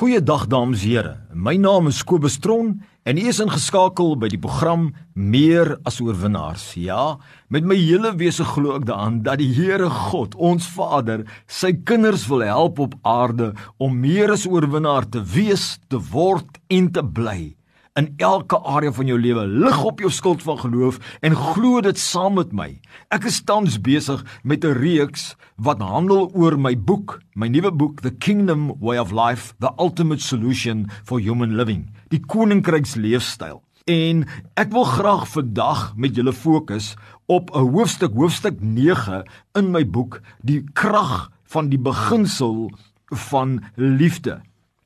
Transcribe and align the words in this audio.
Goeiedag 0.00 0.46
dames 0.48 0.80
en 0.80 0.88
here. 0.88 1.10
My 1.36 1.58
naam 1.60 1.90
is 1.90 1.98
Kobus 2.08 2.38
Tron 2.40 2.70
en 3.04 3.18
u 3.20 3.26
is 3.28 3.40
ingeskakel 3.44 4.14
by 4.16 4.30
die 4.32 4.40
program 4.40 4.86
Meer 5.12 5.74
as 5.84 5.98
oorwinnaars. 6.00 6.70
Ja, 6.80 7.18
met 7.52 7.68
my 7.68 7.76
hele 7.76 8.14
wese 8.16 8.46
glo 8.48 8.78
ek 8.78 8.88
daaraan 8.88 9.20
dat 9.28 9.42
die 9.44 9.50
Here 9.52 9.92
God, 10.08 10.38
ons 10.40 10.72
Vader, 10.72 11.28
sy 11.44 11.74
kinders 11.84 12.24
wil 12.32 12.46
help 12.48 12.80
op 12.80 12.96
aarde 13.04 13.52
om 13.76 14.00
meer 14.00 14.32
as 14.32 14.48
oorwinnaar 14.48 15.04
te 15.04 15.20
wees, 15.20 15.74
te 15.92 16.00
word 16.00 16.62
en 16.72 16.88
te 16.96 17.04
bly 17.04 17.59
in 17.98 18.12
elke 18.16 18.58
area 18.62 18.92
van 18.92 19.08
jou 19.10 19.18
lewe. 19.18 19.46
Lig 19.46 19.84
op 19.84 20.00
jou 20.00 20.10
skild 20.12 20.42
van 20.42 20.58
geloof 20.58 20.98
en 21.26 21.36
glo 21.36 21.80
dit 21.84 21.98
saam 21.98 22.36
met 22.38 22.52
my. 22.52 22.68
Ek 23.10 23.26
is 23.28 23.42
tans 23.44 23.80
besig 23.80 24.22
met 24.42 24.64
'n 24.64 24.78
reeks 24.78 25.34
wat 25.56 25.80
handel 25.80 26.30
oor 26.34 26.58
my 26.58 26.74
boek, 26.76 27.20
my 27.34 27.48
nuwe 27.48 27.72
boek 27.72 28.00
The 28.00 28.10
Kingdom 28.10 28.72
Way 28.80 28.98
of 28.98 29.10
Life: 29.12 29.54
The 29.58 29.72
Ultimate 29.78 30.22
Solution 30.22 30.90
for 31.04 31.20
Human 31.20 31.56
Living, 31.56 31.90
die 32.08 32.20
koninkryks 32.20 32.94
leefstyl. 32.94 33.62
En 33.86 34.26
ek 34.54 34.70
wil 34.72 34.84
graag 34.84 35.28
vandag 35.28 35.96
met 35.96 36.14
julle 36.14 36.32
fokus 36.32 36.96
op 37.26 37.50
'n 37.50 37.58
hoofstuk, 37.58 38.12
hoofstuk 38.14 38.60
9 38.60 39.24
in 39.54 39.70
my 39.70 39.84
boek, 39.84 40.20
die 40.42 40.64
krag 40.72 41.30
van 41.44 41.68
die 41.68 41.78
beginsel 41.78 42.70
van 43.10 43.62
liefde. 43.74 44.40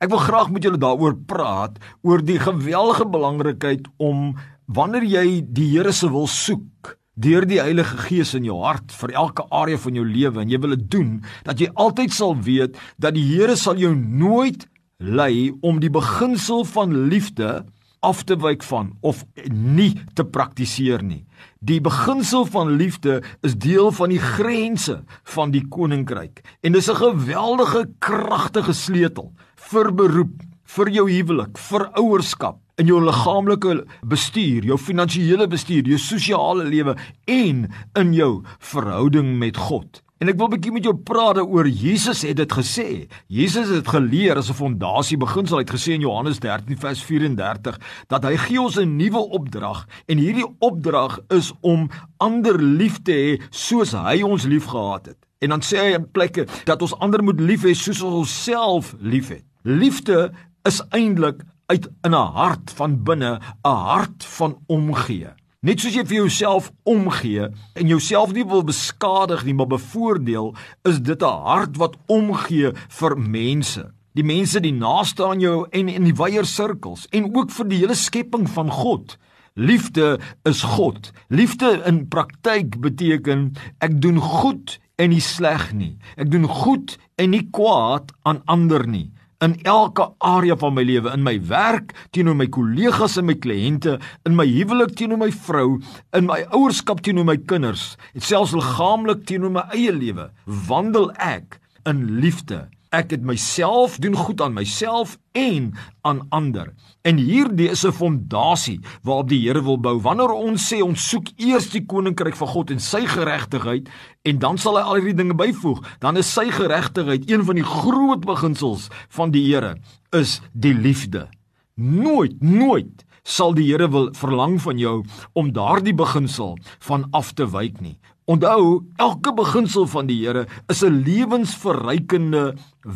Ek 0.05 0.11
wil 0.13 0.21
graag 0.21 0.51
met 0.53 0.67
julle 0.67 0.77
daaroor 0.77 1.15
praat 1.25 1.79
oor 2.05 2.21
die 2.21 2.37
geweldige 2.37 3.07
belangrikheid 3.09 3.87
om 3.97 4.35
wanneer 4.69 5.07
jy 5.09 5.25
die 5.57 5.71
Here 5.71 5.95
se 5.97 6.11
wil 6.13 6.27
soek 6.29 6.91
deur 7.17 7.47
die 7.49 7.63
Heilige 7.63 7.97
Gees 8.05 8.35
in 8.37 8.45
jou 8.45 8.59
hart 8.61 8.93
vir 8.93 9.15
elke 9.17 9.47
area 9.49 9.81
van 9.81 9.97
jou 9.97 10.05
lewe 10.05 10.43
en 10.43 10.53
jy 10.53 10.61
wil 10.61 10.75
dit 10.75 10.85
doen 10.93 11.15
dat 11.47 11.63
jy 11.63 11.71
altyd 11.87 12.13
sal 12.13 12.37
weet 12.37 12.77
dat 13.01 13.17
die 13.17 13.25
Here 13.31 13.57
sal 13.57 13.81
jou 13.81 13.95
nooit 13.97 14.67
lei 15.01 15.55
om 15.65 15.81
die 15.81 15.93
beginsel 15.95 16.67
van 16.69 16.93
liefde 17.09 17.63
af 18.05 18.25
te 18.29 18.37
wyk 18.41 18.63
van 18.69 18.93
of 19.01 19.25
nie 19.51 19.93
te 20.15 20.25
praktiseer 20.25 21.03
nie. 21.03 21.25
Die 21.65 21.81
beginsel 21.81 22.45
van 22.53 22.75
liefde 22.77 23.23
is 23.47 23.57
deel 23.57 23.93
van 23.97 24.13
die 24.13 24.21
grense 24.21 25.01
van 25.37 25.55
die 25.55 25.65
koninkryk 25.69 26.43
en 26.63 26.77
dis 26.77 26.91
'n 26.91 27.01
geweldige 27.01 27.89
kragtige 27.99 28.73
sleutel 28.73 29.33
vir 29.71 29.95
beroep, 29.95 30.43
vir 30.65 30.89
jou 30.91 31.11
huwelik, 31.11 31.59
vir 31.59 31.89
ouerskap, 31.97 32.59
in 32.77 32.87
jou 32.87 33.01
liggaamlike 33.05 33.85
bestuur, 34.03 34.65
jou 34.65 34.79
finansiële 34.79 35.47
bestuur, 35.51 35.87
jou 35.87 35.99
sosiale 35.99 36.65
lewe 36.65 36.97
en 37.31 37.69
in 38.01 38.15
jou 38.15 38.43
verhouding 38.59 39.39
met 39.39 39.57
God. 39.57 40.03
En 40.23 40.31
ek 40.31 40.37
wil 40.39 40.47
'n 40.47 40.55
bietjie 40.55 40.73
met 40.73 40.85
jou 40.87 40.95
praat 40.95 41.41
oor 41.43 41.67
Jesus 41.67 42.23
het 42.23 42.37
dit 42.37 42.53
gesê. 42.53 43.09
Jesus 43.27 43.69
het 43.69 43.89
geleer 43.89 44.37
as 44.37 44.49
'n 44.49 44.55
fondasie 44.55 45.17
beginsel 45.19 45.59
uit 45.59 45.71
gesê 45.71 45.93
in 45.93 46.07
Johannes 46.07 46.39
13 46.39 46.79
vers 46.79 47.03
34 47.03 47.79
dat 48.07 48.23
hy 48.23 48.37
gee 48.37 48.61
ons 48.61 48.79
'n 48.79 48.97
nuwe 48.97 49.19
opdrag 49.19 49.87
en 50.07 50.19
hierdie 50.19 50.47
opdrag 50.61 51.19
is 51.29 51.53
om 51.61 51.91
ander 52.19 52.63
lief 52.63 53.03
te 53.03 53.13
hê 53.13 53.43
soos 53.51 53.93
hy 53.93 54.23
ons 54.23 54.45
liefgehad 54.45 55.07
het. 55.07 55.19
En 55.41 55.49
dan 55.49 55.61
sê 55.61 55.77
hy 55.79 55.93
in 55.95 56.11
plekke 56.11 56.47
dat 56.65 56.83
ons 56.83 56.99
ander 56.99 57.23
moet 57.23 57.41
lief 57.41 57.63
hê 57.63 57.75
soos 57.75 58.03
ons 58.03 58.15
onsself 58.15 58.95
liefhet. 59.01 59.45
Liefde 59.63 60.33
is 60.63 60.83
eintlik 60.91 61.43
uit 61.67 61.89
in 62.05 62.15
'n 62.15 62.33
hart 62.33 62.71
van 62.71 63.03
binne, 63.03 63.41
'n 63.65 63.69
hart 63.69 64.25
van 64.25 64.59
omgee. 64.67 65.35
Net 65.65 65.81
soos 65.81 65.95
jy 65.97 66.03
vir 66.05 66.19
jouself 66.19 66.67
omgee 66.85 67.47
en 67.49 67.89
jouself 67.89 68.35
nie 68.37 68.43
wil 68.45 68.67
beskadig 68.69 69.47
nie, 69.47 69.55
maar 69.57 69.71
bevoordeel, 69.71 70.51
is 70.85 70.99
dit 71.01 71.23
'n 71.23 71.41
hart 71.49 71.79
wat 71.81 71.97
omgee 72.07 72.73
vir 72.99 73.17
mense. 73.17 73.85
Die 74.13 74.25
mense 74.25 74.61
die 74.61 74.77
naaste 74.77 75.25
aan 75.25 75.41
jou 75.41 75.67
en 75.73 75.89
in 75.89 76.05
die 76.05 76.13
wyeer 76.13 76.45
sirkels 76.45 77.07
en 77.13 77.35
ook 77.37 77.51
vir 77.51 77.69
die 77.69 77.79
hele 77.79 77.95
skepping 77.95 78.47
van 78.49 78.71
God. 78.71 79.17
Liefde 79.55 80.21
is 80.45 80.63
God. 80.63 81.13
Liefde 81.29 81.83
in 81.87 82.09
praktyk 82.09 82.81
beteken 82.81 83.57
ek 83.79 84.01
doen 84.03 84.21
goed 84.21 84.79
en 84.97 85.11
nie 85.11 85.21
sleg 85.21 85.73
nie. 85.73 85.97
Ek 86.17 86.31
doen 86.31 86.45
goed 86.49 86.99
en 87.17 87.31
nie 87.31 87.49
kwaad 87.51 88.13
aan 88.23 88.43
ander 88.45 88.87
nie 88.87 89.15
in 89.45 89.57
elke 89.69 90.07
area 90.25 90.57
van 90.57 90.75
my 90.77 90.85
lewe, 90.87 91.11
in 91.13 91.25
my 91.25 91.37
werk, 91.51 91.93
teenoor 92.17 92.37
my 92.39 92.47
kollegas 92.49 93.19
en 93.21 93.29
my 93.29 93.37
kliënte, 93.37 93.99
in 94.25 94.37
my 94.39 94.47
huwelik 94.49 94.95
teenoor 94.99 95.21
my 95.21 95.31
vrou, 95.45 95.81
in 96.17 96.29
my 96.31 96.41
ouerskap 96.57 97.03
teenoor 97.05 97.29
my 97.29 97.37
kinders, 97.51 97.95
en 98.17 98.25
selfs 98.25 98.55
liggaamlik 98.57 99.27
teenoor 99.29 99.53
my 99.59 99.67
eie 99.77 99.93
lewe, 99.93 100.31
wandel 100.69 101.11
ek 101.21 101.59
in 101.91 102.07
liefde 102.23 102.65
ek 102.95 103.15
het 103.17 103.25
myself 103.27 103.99
doen 104.03 104.15
goed 104.17 104.41
aan 104.45 104.55
myself 104.55 105.17
en 105.35 105.73
aan 106.07 106.23
ander. 106.31 106.71
En 107.03 107.19
hierdie 107.19 107.69
is 107.71 107.85
'n 107.85 107.93
fondasie 107.93 108.81
waarop 109.03 109.29
die 109.29 109.41
Here 109.47 109.63
wil 109.63 109.79
bou. 109.79 110.01
Wanneer 110.01 110.31
ons 110.31 110.73
sê 110.73 110.83
ons 110.83 111.09
soek 111.09 111.29
eers 111.37 111.71
die 111.71 111.85
koninkryk 111.87 112.37
van 112.37 112.49
God 112.49 112.71
en 112.71 112.81
sy 112.81 113.07
geregtigheid 113.07 113.89
en 114.23 114.39
dan 114.39 114.59
sal 114.59 114.77
hy 114.77 114.83
al 114.83 114.95
hierdie 114.95 115.23
dinge 115.23 115.35
byvoeg, 115.35 115.83
dan 116.01 116.17
is 116.17 116.33
sy 116.33 116.51
geregtigheid 116.51 117.31
een 117.31 117.45
van 117.45 117.55
die 117.55 117.65
groot 117.65 118.21
beginsels 118.21 118.89
van 119.09 119.31
die 119.31 119.45
Here 119.45 119.77
is 120.13 120.41
die 120.53 120.75
liefde. 120.75 121.29
Nooit, 121.75 122.43
nooit 122.43 123.05
sal 123.25 123.55
die 123.55 123.67
Here 123.71 123.89
wil 123.91 124.13
verlang 124.13 124.61
van 124.63 124.79
jou 124.79 125.05
om 125.33 125.53
daardie 125.53 125.95
beginsel 125.95 126.59
van 126.79 127.09
af 127.11 127.33
te 127.33 127.47
wyk 127.51 127.81
nie. 127.81 127.99
Onthou, 128.25 128.81
elke 128.97 129.35
beginsel 129.37 129.85
van 129.93 130.07
die 130.09 130.23
Here 130.23 130.47
is 130.73 130.81
'n 130.81 131.03
lewensverrykende 131.05 132.55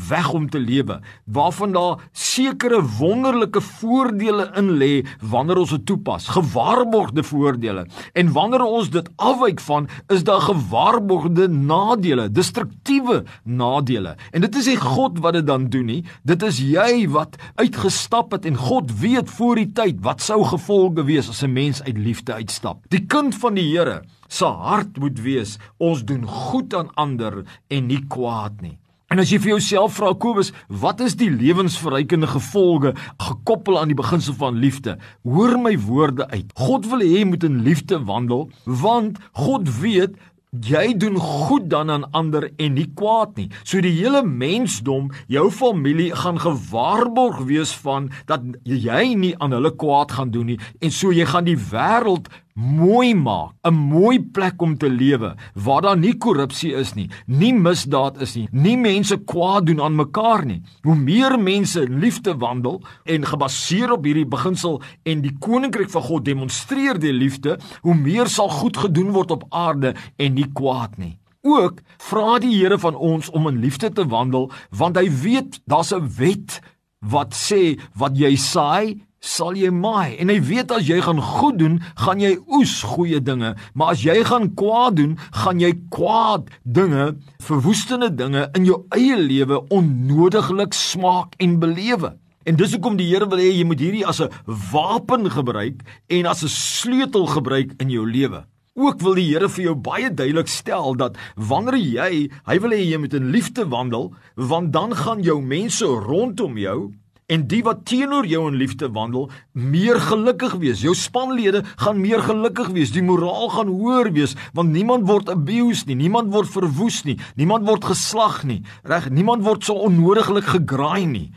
weg 0.08 0.32
om 0.32 0.48
te 0.48 0.58
lewe, 0.58 1.00
waarvan 1.24 1.72
daar 1.72 2.00
sekere 2.12 2.80
wonderlike 2.98 3.60
voordele 3.60 4.50
in 4.56 4.70
lê 4.80 5.06
wanneer 5.20 5.56
ons 5.56 5.70
dit 5.70 5.86
toepas, 5.86 6.28
gewaarborgde 6.28 7.22
voordele. 7.22 7.86
En 8.12 8.32
wanneer 8.32 8.62
ons 8.62 8.90
dit 8.90 9.08
afwyk 9.16 9.60
van, 9.60 9.88
is 10.06 10.24
daar 10.24 10.40
gewaarborgde 10.40 11.48
nadele, 11.48 12.30
destruktiewe 12.30 13.24
nadele. 13.44 14.16
En 14.30 14.40
dit 14.40 14.56
is 14.56 14.66
nie 14.66 14.76
God 14.76 15.18
wat 15.18 15.32
dit 15.32 15.46
dan 15.46 15.68
doen 15.68 15.86
nie, 15.86 16.04
dit 16.22 16.42
is 16.42 16.58
jy 16.58 17.08
wat 17.08 17.36
uitgestap 17.54 18.32
het 18.32 18.44
en 18.44 18.56
God 18.56 19.00
weet 19.00 19.30
voor 19.30 19.54
die 19.54 19.72
tyd 19.72 20.00
wat 20.00 20.22
sou 20.22 20.44
gevolge 20.44 21.04
wees 21.04 21.28
as 21.28 21.42
'n 21.42 21.52
mens 21.52 21.82
uit 21.82 21.98
liefde 21.98 22.32
uitstap. 22.32 22.78
Die 22.88 23.06
kind 23.06 23.34
van 23.34 23.54
die 23.54 23.76
Here 23.76 24.02
se 24.28 24.46
hart 24.46 24.98
moet 25.00 25.20
wees 25.24 25.56
ons 25.76 26.04
doen 26.04 26.26
goed 26.26 26.74
aan 26.74 26.92
ander 26.94 27.42
en 27.68 27.88
nie 27.88 28.04
kwaad 28.08 28.60
nie. 28.62 28.78
En 29.08 29.22
as 29.22 29.30
jy 29.32 29.38
vir 29.40 29.54
jouself 29.54 29.94
vra 29.96 30.10
Kobus, 30.20 30.50
wat 30.68 31.00
is 31.00 31.14
die 31.16 31.30
lewensverrykende 31.32 32.28
gevolge 32.28 32.92
gekoppel 33.16 33.78
aan 33.80 33.88
die 33.88 33.96
beginsel 33.96 34.36
van 34.36 34.58
liefde? 34.60 34.98
Hoor 35.24 35.56
my 35.56 35.72
woorde 35.80 36.26
uit. 36.28 36.50
God 36.60 36.90
wil 36.90 37.00
hê 37.00 37.22
jy 37.22 37.28
moet 37.30 37.46
in 37.48 37.62
liefde 37.64 38.02
wandel, 38.04 38.50
want 38.68 39.16
God 39.32 39.70
weet 39.80 40.18
jy 40.64 40.92
doen 40.96 41.16
goed 41.20 41.70
dan 41.72 41.90
aan 41.90 42.04
ander 42.16 42.50
en 42.56 42.76
nie 42.76 42.88
kwaad 42.96 43.36
nie. 43.36 43.48
So 43.64 43.80
die 43.84 43.92
hele 43.96 44.22
mensdom, 44.24 45.10
jou 45.28 45.48
familie 45.52 46.10
gaan 46.16 46.40
gewaarborg 46.40 47.42
wees 47.48 47.72
van 47.84 48.10
dat 48.28 48.44
jy 48.64 49.14
nie 49.16 49.34
aan 49.40 49.56
hulle 49.56 49.74
kwaad 49.76 50.12
gaan 50.16 50.32
doen 50.32 50.52
nie 50.52 50.60
en 50.80 50.92
so 50.94 51.12
jy 51.12 51.26
gaan 51.28 51.48
die 51.48 51.58
wêreld 51.72 52.28
mooi 52.58 53.14
maak, 53.14 53.54
'n 53.62 53.74
mooi 53.74 54.18
plek 54.20 54.62
om 54.62 54.76
te 54.78 54.90
lewe 54.90 55.36
waar 55.54 55.82
daar 55.82 55.98
nie 55.98 56.18
korrupsie 56.18 56.74
is 56.74 56.94
nie, 56.94 57.08
nie 57.26 57.52
misdaad 57.52 58.20
is 58.20 58.34
nie, 58.34 58.48
nie 58.52 58.76
mense 58.76 59.16
kwaad 59.16 59.66
doen 59.66 59.80
aan 59.80 59.94
mekaar 59.94 60.44
nie. 60.44 60.62
Hoe 60.82 60.94
meer 60.94 61.38
mense 61.38 61.82
in 61.82 61.98
liefde 61.98 62.36
wandel 62.36 62.82
en 63.04 63.24
gebaseer 63.24 63.92
op 63.92 64.04
hierdie 64.04 64.26
beginsel 64.26 64.82
en 65.04 65.20
die 65.20 65.36
koninkryk 65.38 65.90
van 65.90 66.02
God 66.02 66.24
demonstreer 66.24 66.98
die 66.98 67.12
liefde, 67.12 67.58
hoe 67.82 67.94
meer 67.94 68.26
sal 68.26 68.48
goed 68.48 68.76
gedoen 68.76 69.10
word 69.10 69.30
op 69.30 69.44
aarde 69.50 69.94
en 70.16 70.34
nie 70.34 70.50
kwaad 70.52 70.98
nie. 70.98 71.18
Ook 71.42 71.80
vra 71.98 72.38
die 72.38 72.56
Here 72.58 72.78
van 72.78 72.96
ons 72.96 73.30
om 73.30 73.46
in 73.48 73.60
liefde 73.60 73.92
te 73.92 74.06
wandel 74.06 74.50
want 74.70 74.96
hy 74.96 75.06
weet 75.22 75.60
daar's 75.66 75.92
'n 75.94 76.08
wet 76.18 76.60
wat 77.00 77.34
sê 77.34 77.78
wat 77.94 78.16
jy 78.18 78.36
saai 78.36 78.98
sal 79.20 79.56
jy 79.58 79.70
maai 79.74 80.16
en 80.20 80.30
hy 80.30 80.38
weet 80.44 80.72
as 80.74 80.86
jy 80.88 81.00
gaan 81.02 81.20
goed 81.22 81.58
doen, 81.58 81.78
gaan 81.98 82.20
jy 82.22 82.36
oes 82.58 82.80
goeie 82.86 83.20
dinge, 83.22 83.54
maar 83.74 83.94
as 83.94 84.04
jy 84.06 84.20
gaan 84.26 84.50
kwaad 84.58 84.98
doen, 85.00 85.16
gaan 85.42 85.60
jy 85.62 85.72
kwaad 85.94 86.50
dinge, 86.62 87.10
verwoestende 87.42 88.10
dinge 88.14 88.46
in 88.54 88.68
jou 88.68 88.84
eie 88.94 89.18
lewe 89.18 89.60
onnodiglik 89.74 90.76
smaak 90.76 91.34
en 91.42 91.58
belewe. 91.62 92.14
En 92.48 92.56
dis 92.56 92.72
hoekom 92.72 92.96
die 92.96 93.08
Here 93.10 93.26
wil 93.28 93.42
hê 93.42 93.50
jy 93.52 93.64
moet 93.68 93.82
hierdie 93.82 94.06
as 94.06 94.22
'n 94.22 94.30
wapen 94.72 95.28
gebruik 95.30 95.82
en 96.08 96.26
as 96.26 96.42
'n 96.42 96.48
sleutel 96.48 97.26
gebruik 97.26 97.74
in 97.78 97.90
jou 97.90 98.06
lewe. 98.06 98.46
Ook 98.74 99.02
wil 99.02 99.14
die 99.14 99.26
Here 99.34 99.48
vir 99.48 99.64
jou 99.64 99.74
baie 99.74 100.08
duidelik 100.14 100.48
stel 100.48 100.94
dat 100.94 101.16
wanneer 101.34 101.76
jy, 101.76 102.30
hy 102.46 102.58
wil 102.58 102.70
hê 102.70 102.80
jy 102.86 102.98
moet 102.98 103.14
in 103.14 103.30
liefde 103.30 103.68
wandel, 103.68 104.14
want 104.36 104.72
dan 104.72 104.94
gaan 104.94 105.22
jou 105.22 105.42
mense 105.42 105.84
rondom 105.84 106.56
jou 106.56 106.92
en 107.28 107.44
die 107.48 107.60
wat 107.64 107.84
teenoor 107.88 108.26
jou 108.26 108.46
in 108.48 108.56
liefde 108.56 108.88
wandel, 108.94 109.26
meer 109.52 110.00
gelukkig 110.00 110.54
wees. 110.62 110.80
Jou 110.84 110.94
spanlede 110.96 111.60
gaan 111.76 112.00
meer 112.00 112.22
gelukkig 112.24 112.70
wees. 112.72 112.94
Die 112.94 113.04
moraal 113.04 113.50
gaan 113.52 113.72
hoër 113.72 114.12
wees 114.16 114.34
want 114.56 114.72
niemand 114.72 115.06
word 115.08 115.28
abused 115.32 115.90
nie, 115.90 115.98
niemand 115.98 116.32
word 116.32 116.48
verwoes 116.48 117.02
nie, 117.04 117.18
niemand 117.36 117.68
word 117.68 117.84
geslag 117.84 118.40
nie. 118.48 118.62
Reg, 118.88 119.10
niemand 119.12 119.44
word 119.44 119.68
so 119.68 119.76
onnodiglik 119.88 120.48
gegraai 120.48 121.04
nie. 121.06 121.28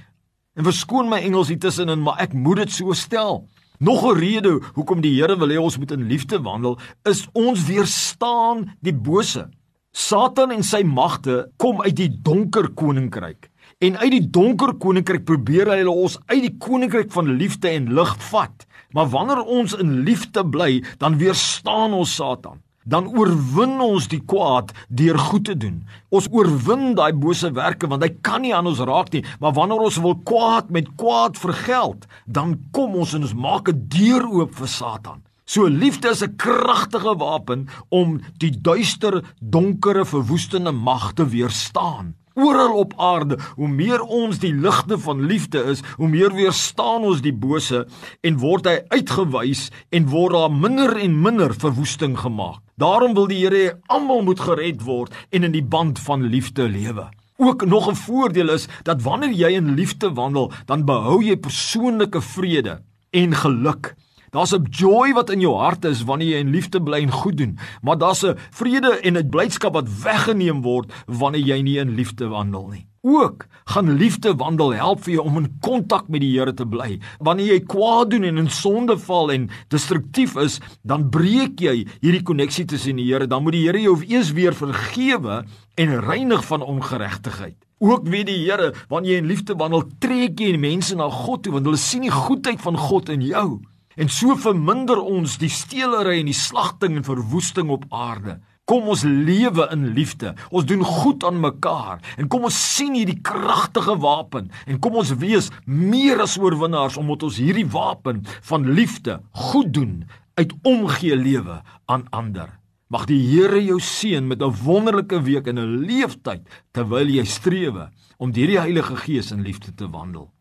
En 0.55 0.67
verskoon 0.67 1.11
my 1.11 1.19
Engels 1.23 1.51
hier 1.51 1.59
tussenin, 1.59 2.01
maar 2.03 2.23
ek 2.23 2.33
moet 2.35 2.63
dit 2.63 2.73
so 2.75 2.95
stel. 2.95 3.45
Nog 3.79 4.05
'n 4.05 4.19
rede 4.19 4.59
hoekom 4.75 5.01
die 5.01 5.15
Here 5.19 5.35
wil 5.37 5.49
hê 5.49 5.59
ons 5.59 5.77
moet 5.77 5.91
in 5.91 6.07
liefde 6.07 6.41
wandel, 6.41 6.79
is 7.03 7.27
ons 7.33 7.65
weerstaan 7.65 8.77
die 8.79 8.93
bose. 8.93 9.49
Satan 9.91 10.51
en 10.51 10.63
sy 10.63 10.83
magte 10.83 11.51
kom 11.57 11.81
uit 11.81 11.95
die 11.95 12.09
donker 12.09 12.69
koninkryk. 12.69 13.50
En 13.81 13.97
uit 13.97 14.11
die 14.13 14.25
donker 14.29 14.75
koninkryk 14.77 15.23
probeer 15.25 15.71
hy 15.71 15.79
hulle 15.79 15.93
ons 16.03 16.19
uit 16.29 16.43
die 16.43 16.57
koninkryk 16.61 17.09
van 17.15 17.31
liefde 17.39 17.71
en 17.71 17.87
lig 17.97 18.11
vat. 18.29 18.67
Maar 18.93 19.07
wanneer 19.09 19.41
ons 19.41 19.73
in 19.73 20.03
liefde 20.05 20.43
bly, 20.45 20.83
dan 21.01 21.17
weerstaan 21.17 21.95
ons 21.97 22.13
Satan 22.15 22.61
dan 22.85 23.05
oorwin 23.13 23.75
ons 23.83 24.07
die 24.09 24.21
kwaad 24.25 24.71
deur 24.89 25.19
goed 25.29 25.45
te 25.49 25.55
doen. 25.57 25.81
Ons 26.09 26.29
oorwin 26.33 26.95
daai 26.97 27.13
bose 27.13 27.51
werke 27.53 27.89
want 27.89 28.01
hy 28.05 28.09
kan 28.25 28.41
nie 28.41 28.53
aan 28.57 28.69
ons 28.71 28.81
raak 28.87 29.11
nie, 29.13 29.23
maar 29.39 29.53
wanneer 29.57 29.83
ons 29.85 29.99
wil 30.01 30.17
kwaad 30.25 30.71
met 30.73 30.89
kwaad 30.97 31.37
vergeld, 31.37 32.07
dan 32.25 32.57
kom 32.75 32.97
ons 32.97 33.13
en 33.13 33.27
ons 33.27 33.37
maak 33.37 33.69
'n 33.69 33.85
deur 33.87 34.25
oop 34.25 34.55
vir 34.55 34.67
Satan. 34.67 35.21
So 35.45 35.67
liefde 35.67 36.09
is 36.09 36.23
'n 36.23 36.35
kragtige 36.37 37.15
wapen 37.17 37.67
om 37.89 38.21
die 38.37 38.51
duister, 38.51 39.21
donkere, 39.39 40.05
verwoestende 40.05 40.71
mag 40.71 41.13
te 41.13 41.25
weerstaan. 41.25 42.15
Oral 42.33 42.77
op 42.79 42.93
aarde, 42.97 43.37
hoe 43.55 43.67
meer 43.67 44.01
ons 44.01 44.39
die 44.39 44.53
ligte 44.53 44.97
van 44.99 45.25
liefde 45.27 45.63
is, 45.73 45.81
hoe 45.97 46.07
meer 46.07 46.31
weerstaan 46.33 47.03
ons 47.03 47.21
die 47.21 47.33
bose 47.35 47.85
en 48.23 48.37
word 48.39 48.69
hy 48.69 48.77
uitgewys 48.93 49.65
en 49.91 50.07
word 50.11 50.37
daar 50.37 50.53
minder 50.53 50.95
en 50.95 51.17
minder 51.21 51.51
verwoesting 51.51 52.15
gemaak. 52.19 52.61
Daarom 52.79 53.13
wil 53.13 53.27
die 53.27 53.41
Here 53.41 53.57
hê 53.57 53.73
almal 53.91 54.23
moet 54.23 54.39
gered 54.39 54.85
word 54.85 55.11
en 55.29 55.43
in 55.43 55.51
die 55.51 55.65
band 55.65 55.99
van 55.99 56.23
liefde 56.31 56.69
lewe. 56.71 57.09
Ook 57.37 57.65
nog 57.65 57.89
'n 57.89 57.95
voordeel 57.95 58.49
is 58.49 58.67
dat 58.83 59.01
wanneer 59.01 59.33
jy 59.33 59.51
in 59.57 59.75
liefde 59.75 60.13
wandel, 60.13 60.51
dan 60.65 60.85
behou 60.85 61.23
jy 61.23 61.35
persoonlike 61.35 62.21
vrede 62.21 62.81
en 63.09 63.35
geluk. 63.35 63.95
Daar's 64.31 64.53
'n 64.55 64.67
joy 64.69 65.11
wat 65.13 65.29
in 65.29 65.41
jou 65.41 65.55
hart 65.59 65.85
is 65.85 66.03
wanneer 66.03 66.29
jy 66.29 66.39
in 66.39 66.51
liefde 66.51 66.79
bly 66.81 67.01
en 67.01 67.11
goed 67.11 67.37
doen, 67.37 67.57
maar 67.81 67.97
daar's 67.97 68.23
'n 68.23 68.37
vrede 68.51 68.99
en 69.03 69.17
'n 69.17 69.29
blydskap 69.29 69.73
wat 69.73 70.03
weggeneem 70.03 70.61
word 70.61 70.93
wanneer 71.05 71.45
jy 71.45 71.61
nie 71.61 71.77
in 71.79 71.95
liefde 71.95 72.27
wandel 72.27 72.67
nie. 72.67 72.87
Ook 73.01 73.47
gaan 73.65 73.97
liefde 73.97 74.35
wandel 74.35 74.73
help 74.73 75.03
vir 75.03 75.13
jou 75.13 75.25
om 75.25 75.37
in 75.37 75.57
kontak 75.59 76.07
met 76.07 76.21
die 76.21 76.37
Here 76.37 76.53
te 76.53 76.65
bly. 76.65 76.99
Wanneer 77.19 77.45
jy 77.45 77.59
kwaad 77.59 78.09
doen 78.09 78.23
en 78.23 78.37
in 78.37 78.49
sonde 78.49 78.97
val 78.97 79.31
en 79.31 79.49
destruktief 79.67 80.35
is, 80.35 80.59
dan 80.83 81.09
breek 81.09 81.59
jy 81.59 81.87
hierdie 81.99 82.23
koneksie 82.23 82.65
tussen 82.65 82.95
die 82.95 83.09
Here. 83.09 83.27
Dan 83.27 83.43
moet 83.43 83.53
die 83.53 83.65
Here 83.65 83.81
jou 83.81 83.97
eers 84.07 84.31
weer 84.31 84.53
vergewe 84.53 85.43
en 85.75 85.99
reinig 85.99 86.45
van 86.45 86.61
ongeregtigheid. 86.61 87.57
Ook 87.79 88.07
weet 88.07 88.27
die 88.27 88.45
Here, 88.45 88.73
wanneer 88.87 89.11
jy 89.11 89.17
in 89.17 89.25
liefde 89.33 89.55
wandel, 89.57 89.83
trek 89.99 90.39
jy 90.39 90.57
mense 90.57 90.95
na 90.95 91.09
God 91.09 91.43
toe 91.43 91.53
want 91.53 91.65
hulle 91.65 91.81
sien 91.81 92.05
die 92.05 92.13
goedheid 92.13 92.61
van 92.61 92.77
God 92.77 93.09
in 93.09 93.21
jou. 93.25 93.61
En 93.95 94.09
so 94.09 94.35
verminder 94.39 95.01
ons 95.01 95.37
die 95.41 95.51
steelery 95.51 96.19
en 96.21 96.29
die 96.29 96.37
slagting 96.37 96.95
en 96.95 97.03
verwoesting 97.07 97.69
op 97.73 97.85
aarde. 97.89 98.39
Kom 98.69 98.87
ons 98.87 99.03
lewe 99.03 99.65
in 99.73 99.89
liefde. 99.97 100.31
Ons 100.49 100.67
doen 100.69 100.83
goed 100.85 101.25
aan 101.27 101.41
mekaar 101.43 101.99
en 102.15 102.29
kom 102.31 102.45
ons 102.47 102.59
sien 102.75 102.93
hierdie 102.95 103.19
kragtige 103.25 103.97
wapen 103.99 104.47
en 104.63 104.79
kom 104.79 104.95
ons 105.01 105.11
wees 105.19 105.49
meer 105.65 106.21
as 106.23 106.37
oorwinnaars 106.39 106.99
omdat 107.01 107.25
ons 107.27 107.41
hierdie 107.41 107.67
wapen 107.67 108.23
van 108.47 108.69
liefde 108.71 109.19
goed 109.49 109.73
doen 109.75 110.01
uit 110.39 110.55
omgee 110.63 111.17
lewe 111.19 111.59
aan 111.91 112.07
ander. 112.15 112.47
Mag 112.91 113.05
die 113.07 113.19
Here 113.23 113.59
jou 113.63 113.79
seën 113.79 114.27
met 114.27 114.41
'n 114.41 114.55
wonderlike 114.63 115.21
week 115.23 115.47
en 115.47 115.59
'n 115.59 115.85
leeftyd 115.87 116.47
terwyl 116.71 117.07
jy 117.07 117.25
strewe 117.25 117.89
om 118.17 118.31
deur 118.31 118.47
die 118.47 118.59
Heilige 118.59 118.95
Gees 118.95 119.31
in 119.31 119.41
liefde 119.41 119.73
te 119.75 119.89
wandel. 119.89 120.31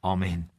Amen. 0.00 0.50